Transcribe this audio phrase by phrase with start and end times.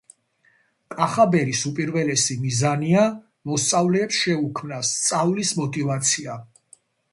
[0.93, 3.05] კახაბერის უპირველესი მიზანია
[3.51, 6.43] მოსწავლეებს შეუქმნას სწავლის მოტივაცია